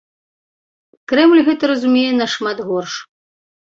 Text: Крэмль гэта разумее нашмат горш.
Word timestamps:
Крэмль 1.13 1.45
гэта 1.51 1.63
разумее 1.75 2.09
нашмат 2.25 2.57
горш. 2.75 2.93